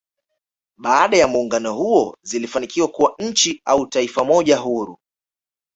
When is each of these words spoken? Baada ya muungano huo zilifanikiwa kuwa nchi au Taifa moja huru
Baada 0.77 1.17
ya 1.17 1.27
muungano 1.27 1.73
huo 1.73 2.17
zilifanikiwa 2.23 2.87
kuwa 2.87 3.15
nchi 3.19 3.61
au 3.65 3.85
Taifa 3.87 4.23
moja 4.23 4.57
huru 4.57 4.99